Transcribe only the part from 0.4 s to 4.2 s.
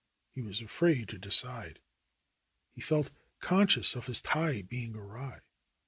was afraid to decide. He felt conscious of his